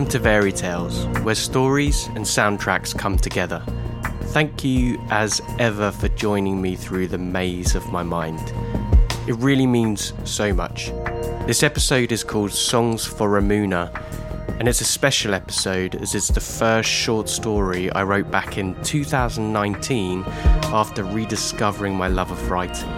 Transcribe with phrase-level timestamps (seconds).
[0.00, 3.62] Welcome to Fairy Tales, where stories and soundtracks come together.
[4.32, 8.40] Thank you, as ever, for joining me through the maze of my mind.
[9.28, 10.86] It really means so much.
[11.46, 13.94] This episode is called Songs for Ramuna,
[14.58, 18.82] and it's a special episode as it's the first short story I wrote back in
[18.82, 20.24] 2019
[20.72, 22.88] after rediscovering my love of writing.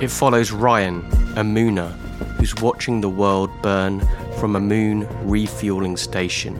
[0.00, 1.00] It follows Ryan,
[1.36, 1.90] a mooner,
[2.38, 4.00] who's watching the world burn
[4.38, 6.58] from a moon refueling station.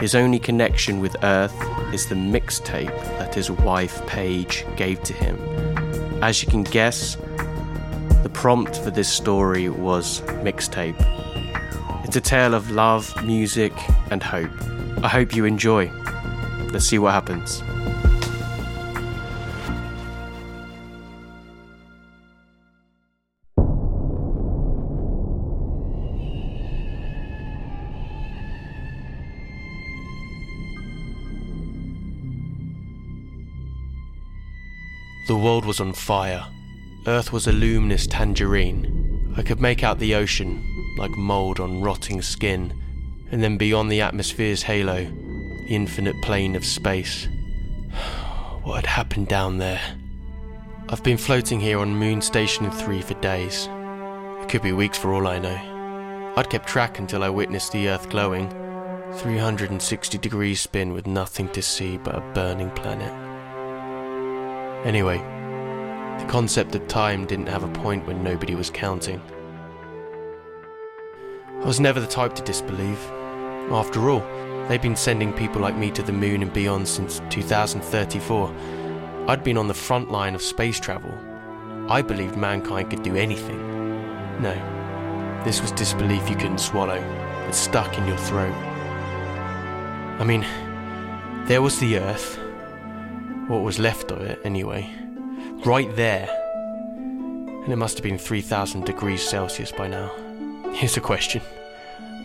[0.00, 1.54] His only connection with Earth
[1.92, 5.36] is the mixtape that his wife Paige gave to him.
[6.22, 7.16] As you can guess,
[8.22, 10.96] the prompt for this story was mixtape.
[12.04, 13.72] It's a tale of love, music,
[14.10, 14.50] and hope.
[15.02, 15.90] I hope you enjoy.
[16.72, 17.62] Let's see what happens.
[35.28, 36.46] The world was on fire.
[37.06, 39.34] Earth was a luminous tangerine.
[39.36, 40.64] I could make out the ocean,
[40.96, 42.72] like mould on rotting skin,
[43.30, 47.28] and then beyond the atmosphere's halo, the infinite plane of space.
[48.62, 49.82] What had happened down there?
[50.88, 53.68] I've been floating here on Moon Station 3 for days.
[54.40, 56.32] It could be weeks for all I know.
[56.36, 58.48] I'd kept track until I witnessed the Earth glowing.
[59.16, 63.27] 360 degrees spin with nothing to see but a burning planet.
[64.84, 65.18] Anyway,
[66.18, 69.20] the concept of time didn't have a point when nobody was counting.
[71.60, 73.00] I was never the type to disbelieve.
[73.70, 74.20] After all,
[74.68, 78.54] they'd been sending people like me to the moon and beyond since 2034.
[79.26, 81.12] I'd been on the front line of space travel.
[81.88, 83.58] I believed mankind could do anything.
[84.40, 84.54] No,
[85.44, 87.02] this was disbelief you couldn't swallow.
[87.48, 88.54] It stuck in your throat.
[90.20, 90.46] I mean,
[91.46, 92.38] there was the Earth,
[93.48, 94.88] what was left of it, anyway.
[95.64, 96.28] Right there.
[96.94, 100.12] And it must have been 3000 degrees Celsius by now.
[100.74, 101.42] Here's a question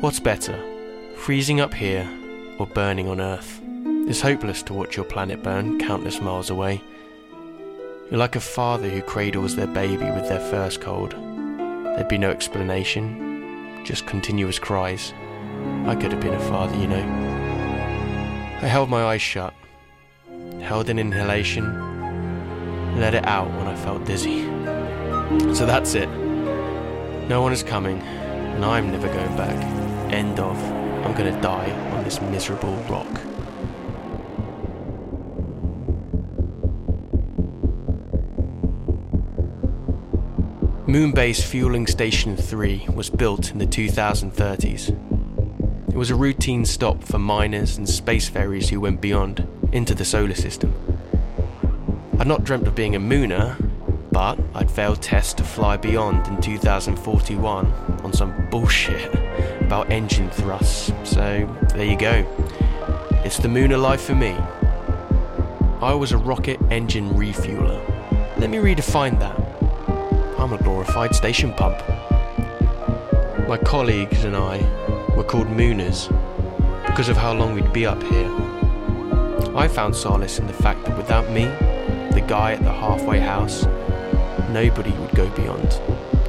[0.02, 0.60] What's better,
[1.16, 2.08] freezing up here
[2.60, 3.62] or burning on Earth?
[4.08, 6.82] It's hopeless to watch your planet burn countless miles away.
[8.12, 11.14] You're like a father who cradles their baby with their first cold.
[11.14, 15.14] There'd be no explanation, just continuous cries.
[15.86, 17.04] I could have been a father, you know.
[18.62, 19.54] I held my eyes shut
[20.62, 21.66] held an inhalation,
[23.00, 24.44] let it out when I felt dizzy.
[25.56, 26.08] So that's it.
[27.28, 29.56] No one is coming, and I'm never going back.
[30.14, 30.58] End of.
[31.04, 33.08] I'm gonna die on this miserable rock.
[40.86, 45.13] Moonbase Fueling Station 3 was built in the 2030s.
[45.94, 50.34] It was a routine stop for miners and spacefaries who went beyond into the solar
[50.34, 50.74] system.
[52.18, 53.56] I'd not dreamt of being a mooner,
[54.12, 57.68] but I'd failed tests to fly beyond in 2041
[58.04, 59.14] on some bullshit
[59.62, 60.92] about engine thrusts.
[61.04, 62.26] So there you go.
[63.24, 64.32] It's the mooner life for me.
[65.80, 67.80] I was a rocket engine refueler.
[68.40, 69.38] Let me redefine that.
[70.40, 71.78] I'm a glorified station pump.
[73.48, 74.58] My colleagues and I
[75.16, 76.08] were called mooners
[76.86, 78.30] because of how long we'd be up here.
[79.56, 81.46] I found solace in the fact that without me,
[82.14, 83.66] the guy at the halfway house,
[84.50, 85.72] nobody would go beyond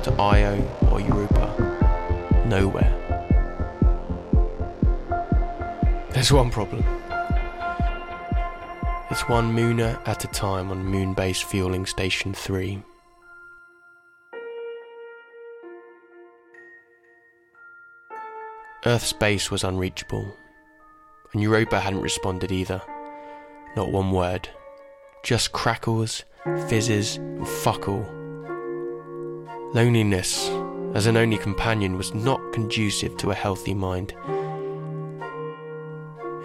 [0.05, 1.50] to Io or Europa.
[2.47, 2.93] Nowhere.
[6.11, 6.84] There's one problem.
[9.11, 12.83] It's one mooner at a time on Moonbase Fueling Station 3.
[18.87, 20.37] Earth's base was unreachable,
[21.33, 22.83] and Europa hadn't responded either.
[23.77, 24.50] Not one word.
[25.22, 26.25] Just crackles,
[26.69, 28.06] fizzes, and fuck all.
[29.72, 30.51] Loneliness,
[30.92, 34.13] as an only companion, was not conducive to a healthy mind.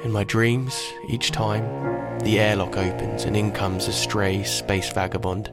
[0.05, 5.51] In my dreams, each time, the airlock opens and in comes a stray space vagabond.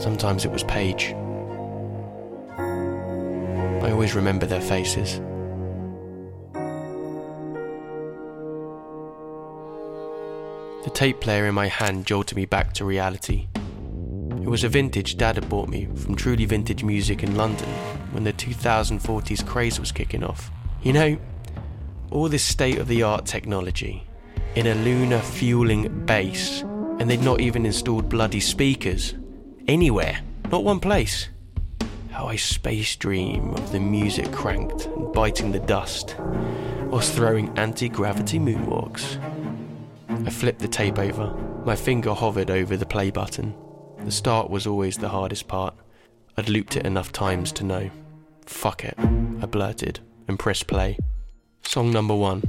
[0.00, 1.16] Sometimes it was Paige.
[3.96, 5.20] Always remember their faces.
[10.84, 13.48] The tape player in my hand jolted me back to reality.
[13.54, 17.70] It was a vintage Dad had bought me from Truly Vintage Music in London
[18.12, 20.50] when the 2040s craze was kicking off.
[20.82, 21.18] You know,
[22.10, 24.06] all this state of the art technology
[24.56, 29.14] in a lunar fueling base, and they'd not even installed bloody speakers
[29.66, 30.20] anywhere,
[30.52, 31.30] not one place.
[32.16, 37.90] How I space dream of the music cranked and biting the dust, whilst throwing anti
[37.90, 39.20] gravity moonwalks.
[40.08, 41.34] I flipped the tape over.
[41.66, 43.54] My finger hovered over the play button.
[44.02, 45.74] The start was always the hardest part.
[46.38, 47.90] I'd looped it enough times to know.
[48.46, 50.96] Fuck it, I blurted and pressed play.
[51.64, 52.42] Song number one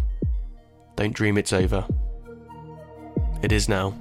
[0.96, 1.86] Don't Dream It's Over.
[3.42, 3.94] It is now.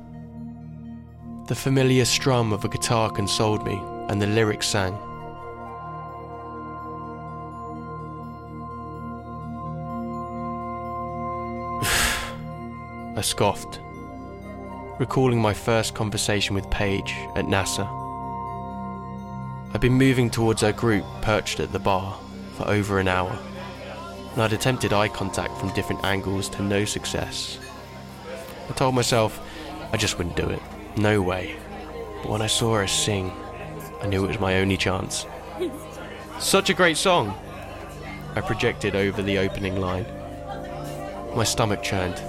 [1.48, 4.96] The familiar strum of a guitar consoled me, and the lyrics sang.
[13.16, 13.80] I scoffed,
[14.98, 17.88] recalling my first conversation with Paige at NASA.
[19.72, 22.20] I'd been moving towards her group perched at the bar
[22.56, 23.38] for over an hour,
[24.34, 27.58] and I'd attempted eye contact from different angles to no success.
[28.68, 29.40] I told myself
[29.94, 30.60] I just wouldn't do it.
[30.98, 31.56] No way.
[32.22, 33.32] But when I saw her sing,
[34.02, 35.24] I knew it was my only chance.
[36.38, 37.34] Such a great song!
[38.34, 40.04] I projected over the opening line.
[41.34, 42.20] My stomach churned.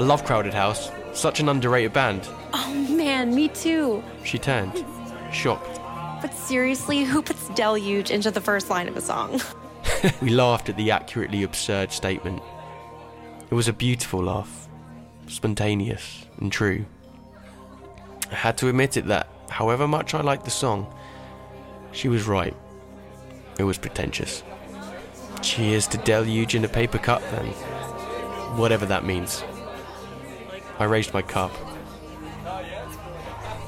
[0.00, 0.90] I love Crowded House.
[1.12, 2.26] Such an underrated band.
[2.54, 4.02] Oh man, me too.
[4.24, 4.82] She turned,
[5.30, 5.78] shocked.
[6.22, 9.42] But seriously, who puts deluge into the first line of a song?
[10.22, 12.40] we laughed at the accurately absurd statement.
[13.50, 14.70] It was a beautiful laugh,
[15.26, 16.86] spontaneous and true.
[18.30, 20.90] I had to admit it that, however much I liked the song,
[21.92, 22.56] she was right.
[23.58, 24.44] It was pretentious.
[25.42, 27.48] Cheers to deluge in a paper cup, then.
[28.56, 29.44] Whatever that means.
[30.80, 31.52] I raised my cup.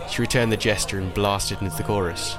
[0.08, 2.36] She returned the gesture and blasted into the chorus.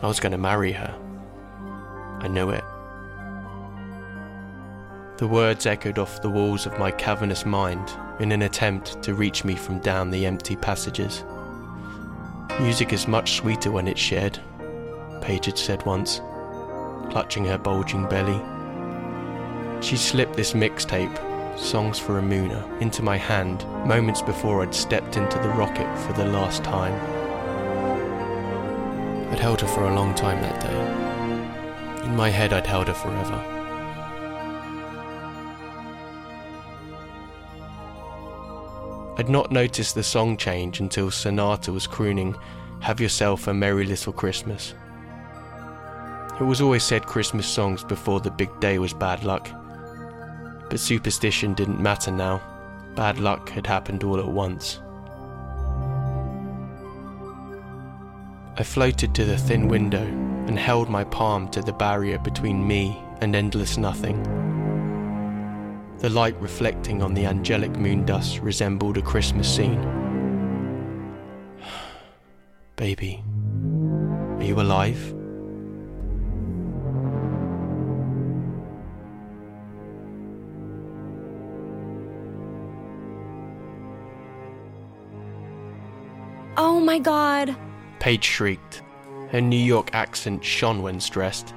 [0.00, 0.94] I was going to marry her.
[2.20, 2.62] I knew it.
[5.18, 9.44] The words echoed off the walls of my cavernous mind in an attempt to reach
[9.44, 11.24] me from down the empty passages.
[12.60, 14.38] Music is much sweeter when it's shared,
[15.20, 16.20] Paige had said once,
[17.10, 18.40] clutching her bulging belly.
[19.80, 25.16] She slipped this mixtape, Songs for a Mooner, into my hand moments before I'd stepped
[25.16, 26.94] into the rocket for the last time.
[29.30, 32.04] I'd held her for a long time that day.
[32.06, 33.52] In my head, I'd held her forever.
[39.18, 42.36] I'd not noticed the song change until Sonata was crooning,
[42.80, 44.74] Have Yourself a Merry Little Christmas.
[46.38, 49.48] It was always said Christmas songs before the big day was bad luck.
[50.68, 52.42] But superstition didn't matter now.
[52.94, 54.80] Bad luck had happened all at once.
[58.58, 60.04] I floated to the thin window
[60.46, 64.22] and held my palm to the barrier between me and endless nothing.
[65.98, 69.80] The light reflecting on the angelic moon dust resembled a Christmas scene.
[72.76, 73.22] Baby,
[74.38, 75.15] are you alive?
[86.86, 87.54] My god.
[87.98, 88.82] Paige shrieked.
[89.30, 91.52] Her New York accent shone when stressed.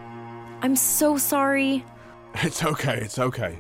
[0.62, 1.86] I'm so sorry.
[2.44, 3.58] It's okay, it's okay.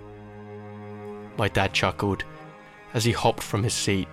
[1.37, 2.23] My dad chuckled
[2.93, 4.07] as he hopped from his seat,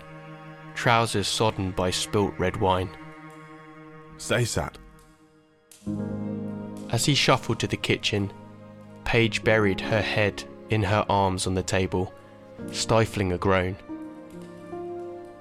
[0.75, 2.89] trousers sodden by spilt red wine.
[4.17, 4.79] Stay sat.
[6.91, 8.33] As he shuffled to the kitchen,
[9.05, 12.15] Paige buried her head in her arms on the table,
[12.73, 13.77] stifling a groan.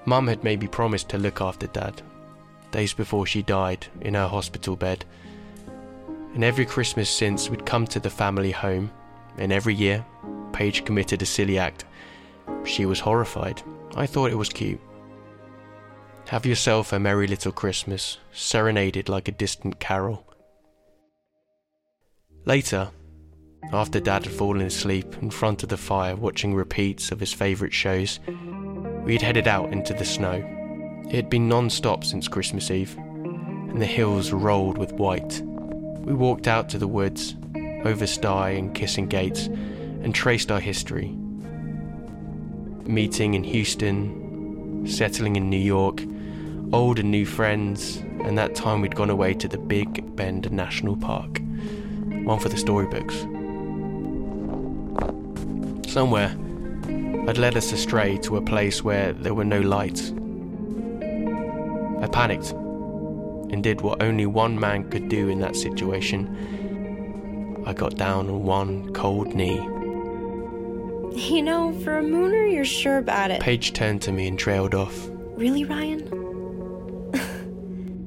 [0.06, 2.00] Mum had maybe promised to look after Dad,
[2.70, 5.04] days before she died in her hospital bed.
[6.34, 8.92] And every Christmas since we'd come to the family home,
[9.36, 10.06] and every year,
[10.52, 11.84] Paige committed a silly act.
[12.64, 13.62] She was horrified.
[13.96, 14.80] I thought it was cute.
[16.28, 20.24] Have yourself a merry little Christmas, serenaded like a distant carol.
[22.44, 22.90] Later,
[23.72, 27.72] after Dad had fallen asleep in front of the fire watching repeats of his favourite
[27.72, 28.20] shows,
[29.04, 30.44] we had headed out into the snow.
[31.08, 35.42] It had been non stop since Christmas Eve, and the hills rolled with white.
[35.44, 37.34] We walked out to the woods,
[37.84, 41.08] over Stye and Kissing Gates, and traced our history.
[42.84, 46.02] Meeting in Houston, settling in New York,
[46.72, 50.96] old and new friends, and that time we'd gone away to the Big Bend National
[50.96, 51.40] Park.
[52.24, 53.24] One for the storybooks.
[55.96, 56.28] Somewhere,
[57.26, 60.12] had led us astray to a place where there were no lights.
[62.02, 67.62] I panicked and did what only one man could do in that situation.
[67.66, 69.56] I got down on one cold knee.
[71.18, 73.40] You know, for a mooner, you're sure about it.
[73.40, 75.08] Paige turned to me and trailed off.
[75.34, 76.12] Really, Ryan?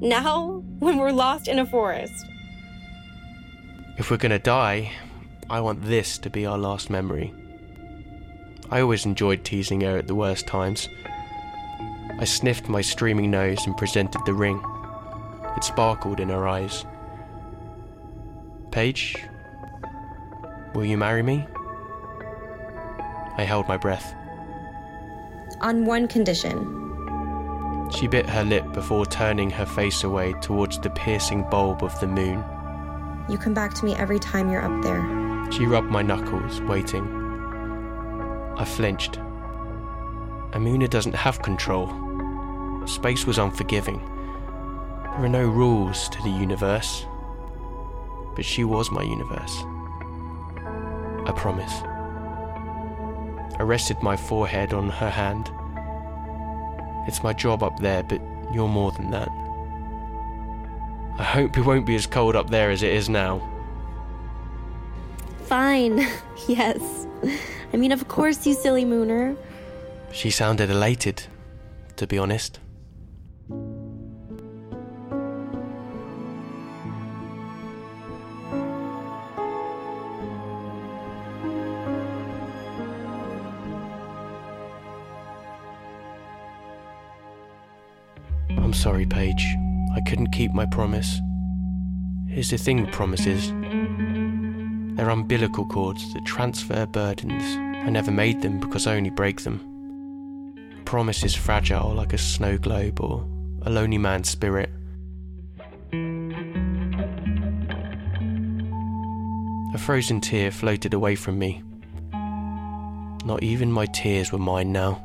[0.00, 2.24] Now, when we're lost in a forest.
[3.98, 4.92] If we're gonna die,
[5.50, 7.34] I want this to be our last memory.
[8.70, 10.88] I always enjoyed teasing her at the worst times.
[12.20, 14.62] I sniffed my streaming nose and presented the ring.
[15.56, 16.84] It sparkled in her eyes.
[18.70, 19.24] Paige,
[20.74, 21.46] will you marry me?
[23.36, 24.14] I held my breath.
[25.60, 26.76] On one condition.
[27.90, 32.06] She bit her lip before turning her face away towards the piercing bulb of the
[32.06, 32.44] moon.
[33.28, 35.50] You come back to me every time you're up there.
[35.50, 37.19] She rubbed my knuckles, waiting.
[38.60, 39.18] I flinched.
[40.52, 41.88] Amuna doesn't have control.
[42.86, 44.00] Space was unforgiving.
[45.02, 47.06] There are no rules to the universe.
[48.36, 49.64] But she was my universe.
[51.26, 51.72] I promise.
[53.58, 55.50] I rested my forehead on her hand.
[57.08, 58.20] It's my job up there, but
[58.52, 59.30] you're more than that.
[61.18, 63.40] I hope it won't be as cold up there as it is now.
[65.50, 66.06] Fine.
[66.46, 67.08] yes.
[67.72, 69.36] I mean, of course, you silly mooner.
[70.12, 71.24] She sounded elated,
[71.96, 72.60] to be honest.
[88.50, 89.56] I'm sorry, Paige.
[89.96, 91.18] I couldn't keep my promise.
[92.28, 93.52] Here's the thing promises
[95.00, 97.42] they're umbilical cords that transfer burdens.
[97.86, 100.82] I never made them because I only break them.
[100.84, 103.26] Promise is fragile like a snow globe or
[103.62, 104.68] a lonely man's spirit.
[109.74, 111.62] A frozen tear floated away from me.
[113.24, 115.02] Not even my tears were mine now.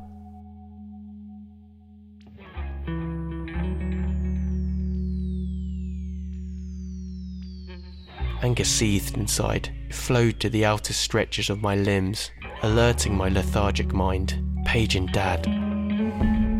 [8.46, 9.74] Anger seethed inside.
[9.90, 12.30] It flowed to the outer stretches of my limbs,
[12.62, 14.40] alerting my lethargic mind.
[14.66, 15.48] Paige and Dad.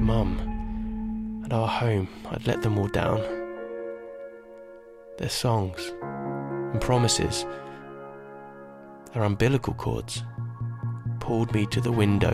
[0.02, 1.44] Mum.
[1.46, 3.20] At our home, I'd let them all down.
[5.20, 7.46] Their songs and promises,
[9.14, 10.24] their umbilical cords,
[11.20, 12.34] pulled me to the window,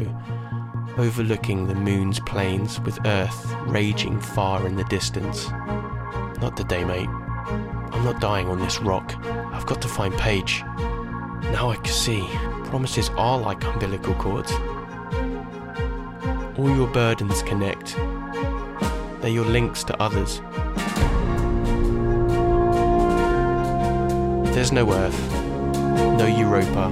[0.98, 5.50] overlooking the moon's plains with Earth raging far in the distance.
[6.40, 7.10] Not the day, mate.
[7.94, 9.14] I'm not dying on this rock.
[9.52, 10.64] I've got to find Paige.
[11.52, 12.26] Now I can see.
[12.66, 14.52] Promises are like umbilical cords.
[16.58, 17.96] All your burdens connect.
[19.22, 20.42] They're your links to others.
[24.56, 25.32] There's no Earth,
[26.18, 26.86] no Europa.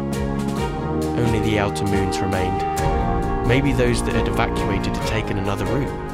[1.17, 2.61] Only the outer moons remained.
[3.47, 6.07] Maybe those that had evacuated had taken another route.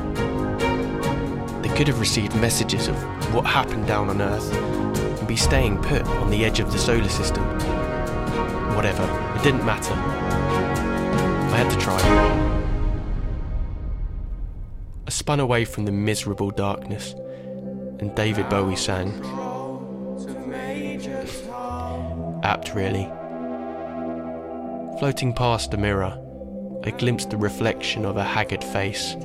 [1.64, 2.96] They could have received messages of
[3.34, 4.54] what happened down on Earth
[5.26, 7.44] and be staying put on the edge of the solar system.
[8.76, 9.06] Whatever,
[9.36, 9.96] it didn't matter.
[9.96, 11.98] I had to try.
[15.08, 17.16] I spun away from the miserable darkness,
[18.00, 19.10] and David Bowie sang.
[22.44, 23.06] Apt, really.
[25.00, 26.22] Floating past a mirror,
[26.84, 29.16] I glimpsed the reflection of a haggard face.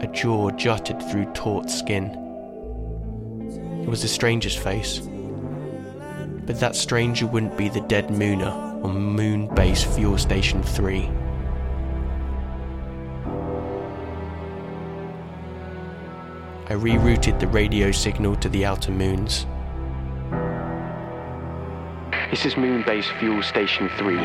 [0.00, 2.27] A jaw jutted through taut skin.
[3.88, 4.98] It was a stranger's face.
[4.98, 8.52] But that stranger wouldn't be the dead Mooner
[8.84, 11.08] on Moon Base Fuel Station 3.
[16.66, 19.46] I rerouted the radio signal to the outer moons.
[22.30, 24.16] This is Moon Base Fuel Station 3.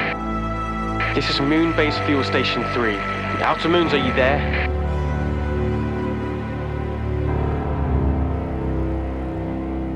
[1.15, 2.91] This is Moon Base Fuel Station 3.
[2.91, 4.72] The outer moons, are you there?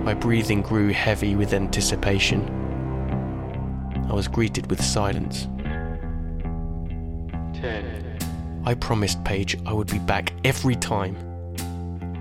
[0.08, 2.40] My breathing grew heavy with anticipation.
[4.10, 5.50] I was greeted with silence.
[7.54, 8.18] Ten.
[8.66, 11.18] I promised Paige I would be back every time.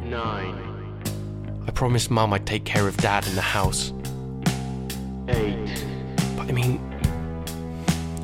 [0.03, 1.01] Nine.
[1.69, 3.93] I promised Mum I'd take care of Dad in the house.
[5.29, 5.85] Eight.
[6.37, 6.81] But I mean,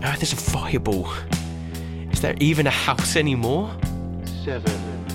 [0.03, 1.09] Earth is a fireball.
[2.11, 3.71] Is there even a house anymore?
[4.45, 5.07] Seven.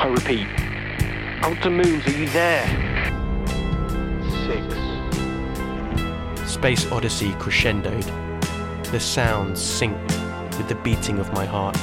[0.00, 0.48] I repeat,
[1.44, 2.85] outer moons, are you there?
[4.46, 4.62] Six.
[6.50, 8.04] Space Odyssey crescendoed.
[8.92, 11.76] The sounds synced with the beating of my heart.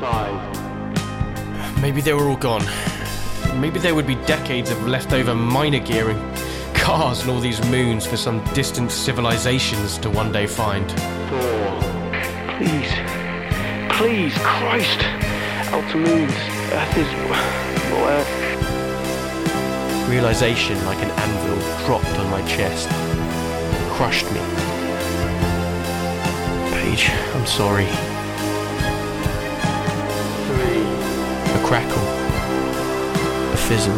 [0.00, 1.80] Five.
[1.80, 2.64] Maybe they were all gone.
[3.60, 6.20] Maybe there would be decades of leftover miner gear and
[6.74, 10.90] cars and all these moons for some distant civilizations to one day find.
[11.30, 11.80] Four.
[12.56, 12.92] Please.
[13.96, 15.00] Please, Christ.
[15.72, 16.34] Outer moons.
[16.72, 17.06] Earth is.
[17.92, 18.31] Well, Earth.
[20.12, 22.86] Realization, like an anvil, dropped on my chest,
[23.96, 24.40] crushed me.
[26.70, 27.86] Paige, I'm sorry.
[30.48, 30.82] three,
[31.56, 32.06] A crackle,
[33.52, 33.94] a fizzle.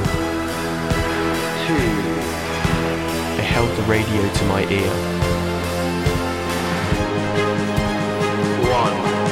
[1.66, 1.90] two,
[3.40, 4.92] I held the radio to my ear.
[8.71, 9.24] one.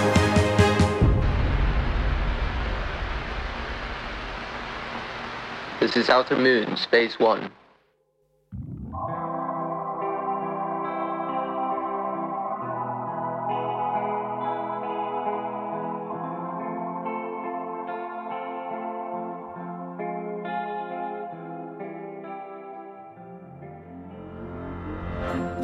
[5.83, 7.51] This is Outer Moon, Space One.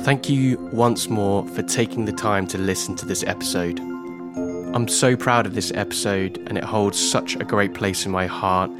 [0.03, 3.79] Thank you once more for taking the time to listen to this episode.
[3.79, 8.27] I'm so proud of this episode and it holds such a great place in my
[8.27, 8.73] heart.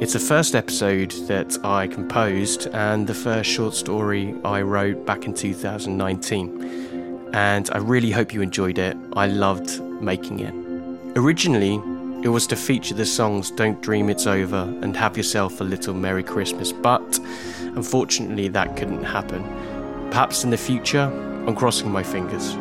[0.00, 5.26] It's the first episode that I composed and the first short story I wrote back
[5.26, 7.28] in 2019.
[7.34, 8.96] And I really hope you enjoyed it.
[9.12, 10.54] I loved making it.
[11.18, 11.74] Originally,
[12.24, 15.92] it was to feature the songs Don't Dream It's Over and Have Yourself a Little
[15.92, 17.18] Merry Christmas, but
[17.60, 19.42] unfortunately, that couldn't happen.
[20.08, 21.12] Perhaps in the future,
[21.46, 22.54] I'm crossing my fingers.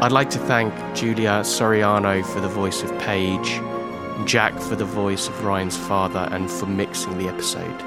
[0.00, 3.60] I'd like to thank Julia Soriano for the voice of Paige,
[4.24, 7.80] Jack for the voice of Ryan's father, and for mixing the episode.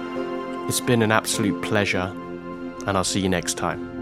[0.68, 2.14] It's been an absolute pleasure,
[2.86, 3.99] and I'll see you next time.